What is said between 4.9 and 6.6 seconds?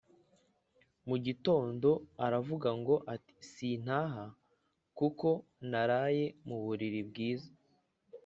kuko naraye mu